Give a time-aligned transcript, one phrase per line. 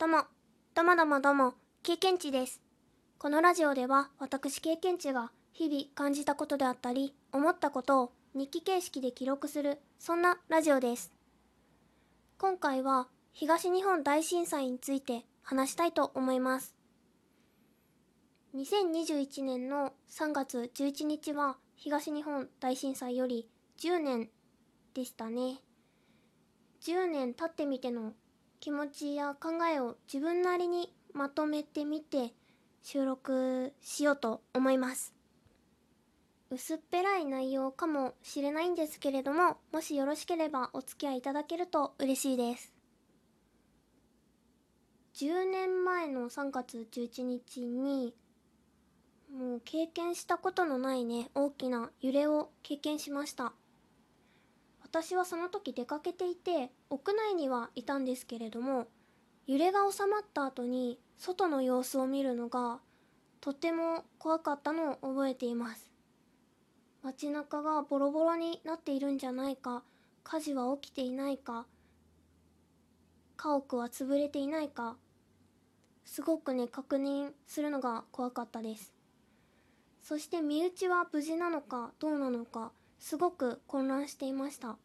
[0.00, 0.18] どうも、
[0.76, 2.62] どうもどうもどうも、経験値です。
[3.18, 11.12] このラジオでは私経験値が日々感じたことであったり、思ったことを日記形式で記録する、そんなラジオです。
[12.38, 16.76] 今回は東日本大震災について話したいと思います。
[18.54, 23.48] 2021年の3月11日は東日本大震災より
[23.80, 24.28] 10年
[24.94, 25.60] でしたね。
[26.82, 28.12] 10年経ってみての
[28.60, 32.32] 気持ちや考えを自分なりにまとめてみて
[32.82, 35.14] 収録しようと思います。
[36.50, 42.72] 薄っぺらい内容かもしれないんですけれどももしよろしければお付き合いいただけると嬉しいです。
[45.14, 48.14] 10年前の3月11日に
[49.32, 53.52] もう経験したことのないね大きな揺れを経験しました
[54.90, 58.86] 私はその時出かけていて屋内にはいたんですけれども
[59.46, 62.80] 揺れが収まった後に外の様子を見るのが
[63.40, 65.92] とても怖かったのを覚えています。
[67.02, 69.84] 街中がボロボロになっているんじゃないか
[70.24, 71.66] 火事は起きていないか
[73.36, 74.96] 家屋は潰れていないか
[76.04, 78.94] すごくね確認するのが怖かったです。
[80.02, 84.76] そして身内は無事なのかどうなのかすごく混乱していました。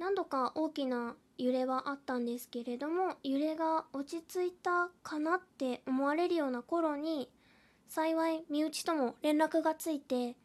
[0.00, 7.28] 何度か大きな揺れはあったんですけれども揺れが落ち着いたかなって思われるような頃に
[7.86, 10.36] 幸い身内とも連絡がついて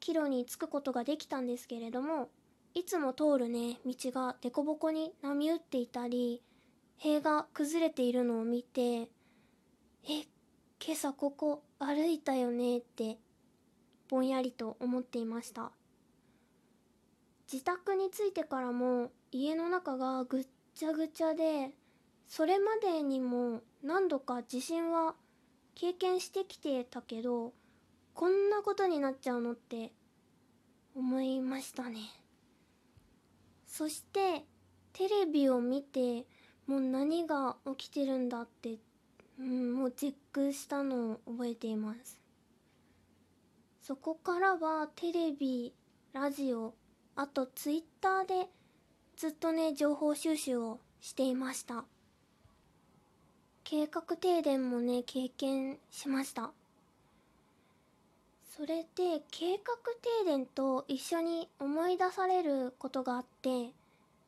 [0.00, 2.30] 帰路に着くことができたんですけれども
[2.74, 6.42] いつも通るね道が凸凹に波打っていたり
[6.96, 9.02] 塀が崩れているのを見て
[10.08, 10.24] え
[10.84, 13.18] 今朝ここ歩いたよねって
[14.08, 15.70] ぼんやりと思っていました。
[17.52, 21.70] 自宅に着いてからも家の中がぐっちゃぐちゃで
[22.26, 25.14] それまでにも何度か地震は
[25.74, 27.52] 経験してきてたけど
[28.14, 29.92] こんなことになっちゃうのって
[30.96, 31.98] 思いましたね。
[33.66, 34.44] そして
[34.92, 36.24] テレビを見て
[36.66, 38.76] もう何が起きてるんだって、
[39.40, 42.20] うん、もうチェックしたのを覚えています。
[43.82, 45.74] そこからはテレビ
[46.12, 46.72] ラジオ
[47.16, 48.48] あとツイッターで
[49.16, 51.84] ずっとね情報収集をしていました。
[53.62, 56.52] 計画停電もね経験しました。
[58.56, 59.74] それで計画
[60.24, 63.72] 停電と一緒に思い出されることがあって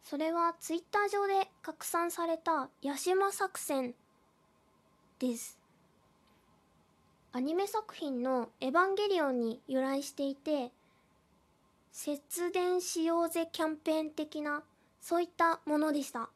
[0.03, 3.95] それはツイッター上で拡散されたヤシマ作戦
[5.21, 5.59] です。
[7.33, 10.73] アニメ作品の「エヴァンゲリオン」に由来していて
[11.99, 14.63] 節電しようぜキャンペーン的な
[15.01, 16.29] そういったものでした。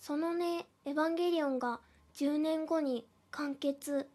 [0.00, 1.80] そのね「エヴァンゲリオン」が
[2.14, 4.08] 10年後に完結。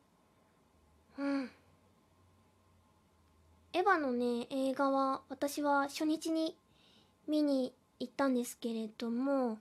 [1.20, 1.52] うん。
[3.74, 6.58] エヴァのね映画は私は初日に
[7.28, 9.60] 見に行ったんですけれども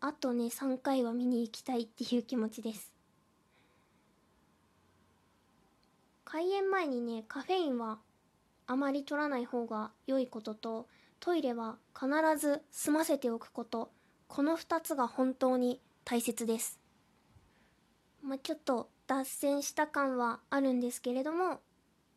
[0.00, 2.92] あとね3回は見に行きたいっていう気持ちです。
[6.24, 7.98] 開演前にねカフェインは
[8.66, 10.88] あまり取らない方が良いことと
[11.20, 13.90] トイレは必ず済ませておくこと。
[14.28, 16.80] この2つが本当に大切です。
[18.22, 21.60] まあちょっと脱線した感はあるんですけれども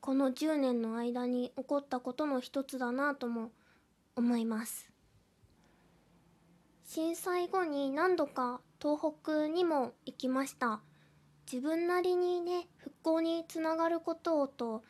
[0.01, 3.51] この10年の間に起こったことの一つだなとも
[4.15, 4.89] 思います。
[6.85, 10.81] 震災後に何度か東北にも行きました。
[11.51, 14.83] 自分なりにね復興につながることをと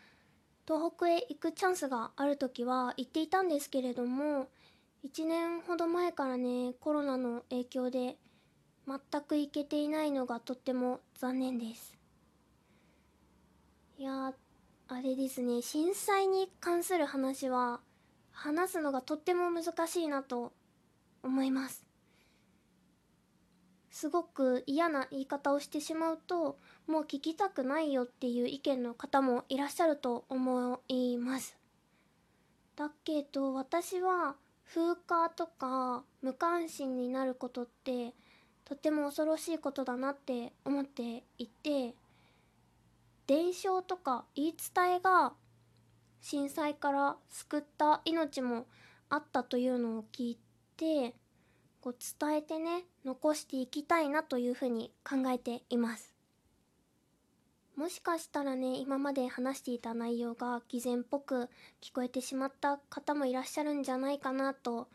[0.70, 4.50] 東北へ行くチャンスがある時は行っていたんですけれども
[5.04, 8.18] 1年ほど前からねコロナの影響で
[8.88, 11.98] 全く行けていないのがとっても残念です。
[13.98, 14.32] いや
[14.88, 17.80] あれですね震災に関する話は
[18.32, 20.54] 話すのがとっても難しいなと
[21.24, 21.89] 思います。
[23.92, 26.58] すごく嫌な言い方をしてしまうと
[26.88, 31.58] もう聞きたくないよっていう意見の方もいらっしゃると思います。
[32.76, 38.14] だけど私は風化とか無関心になることって
[38.64, 41.96] とても恐ろしいことだなって思っていて
[43.26, 45.34] 伝承とか言い伝えが
[46.22, 48.68] 震災から救った命も
[49.10, 50.40] あったというのを聞い
[50.78, 51.16] て
[51.82, 56.14] こう伝えてね残していきたいなというふうに考えています。
[57.76, 61.48] もしかしたらね今まで話していた内容が偽善っぽく
[61.82, 64.90] 聞こえてしまった方もいらっしゃるんじゃないかなと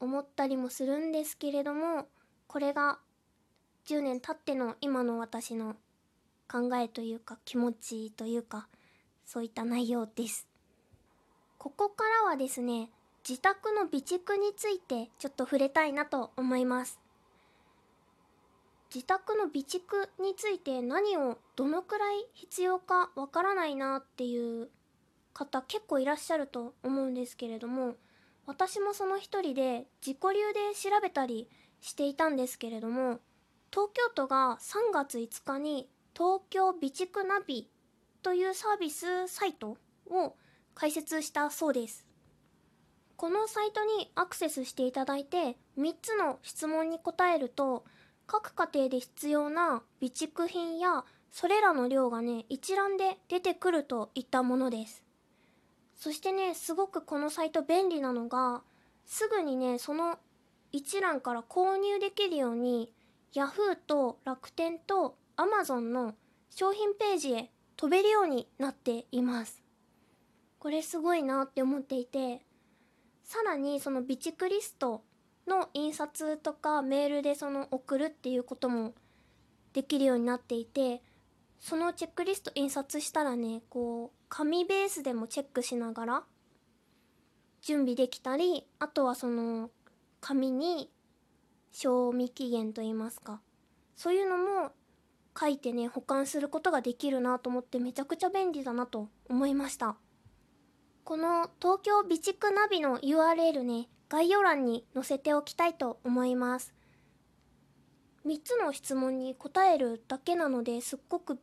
[0.00, 2.06] 思ったりもするんですけれども
[2.46, 2.98] これが
[3.86, 5.76] 10年経っての今の私の
[6.46, 8.68] 考えというか気持ちというか
[9.24, 10.46] そういった内容です。
[11.56, 12.90] ここからはですね
[13.26, 17.00] 自宅の備蓄についてちょっと触れたいなと思います。
[18.94, 24.68] 自宅の備蓄について何をどのくらい必要かわからないなっていう
[25.32, 27.96] 方結構いらっしゃると思うんですけれども
[28.46, 31.48] 私もその一人で自己流で調べたり
[31.80, 33.18] していたんですけれども
[33.72, 37.68] 東京都が3月5日に東京備蓄ナビ
[38.22, 39.76] というサービスサイト
[40.08, 40.36] を
[40.74, 42.03] 開設したそうです。
[43.24, 47.86] このサイトにアクセスしていただいて3つの質問に答えると
[48.26, 55.02] 各家庭で必要な備蓄品やそれらの量がね一覧で出てくるといったものです。
[55.96, 58.60] そしてねすごくこのサイト便利なのが
[59.06, 60.18] すぐにねその
[60.70, 62.92] 一覧から購入できるように
[63.32, 66.14] Yahoo と楽天と Amazon の
[66.50, 69.62] 商品ページへ飛べるようになっています。
[70.58, 72.42] これすごいなって思っていて
[73.24, 75.02] さらにその備蓄リスト
[75.48, 78.94] の印刷とかメールでその送るっていうことも
[79.72, 81.02] できるようになっていて
[81.58, 86.22] そのチェックリスト印刷したらねこう紙ベースでもチェックしながら
[87.62, 89.70] 準備できたりあとはその
[90.20, 90.90] 紙に
[91.72, 93.40] 賞味期限といいますか
[93.96, 94.72] そういうのも
[95.38, 99.96] 書いてね保管することができるなと思ってめちゃくちゃ便利だなと思いました。
[101.04, 106.72] この東京備蓄ナビの URL ね概要欄に載せておきたいと思います。
[108.26, 111.38] 3つの質問に答えるだけなのですっごく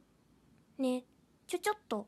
[0.80, 1.04] ね
[1.46, 2.08] ちょちょっと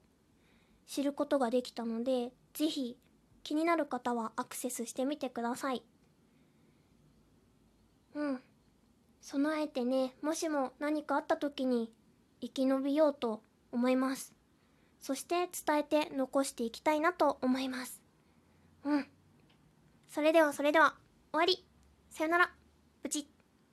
[0.87, 2.97] 知ることができたので是非
[3.43, 5.83] 気になる方はアクセスしてみてください。
[8.15, 8.41] うん。
[9.21, 11.91] 備えてねもしも何かあった時に
[12.41, 14.33] 生き延びようと思います。
[15.03, 15.35] そして
[15.65, 18.01] 伝えて残していきたいなと思います。
[18.85, 19.07] うん。
[20.09, 20.95] それではそれでは
[21.33, 21.65] 終わり。
[22.09, 22.53] さよなら。
[23.01, 23.25] プチッ